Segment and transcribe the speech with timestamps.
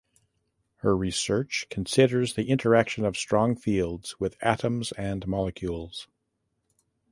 [0.77, 6.07] Her research considers the interaction of strong fields with atoms and molecules.